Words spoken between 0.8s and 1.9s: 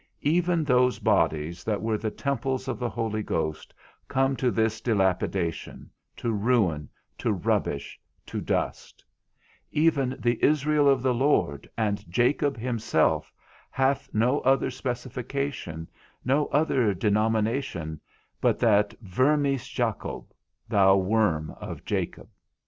bodies that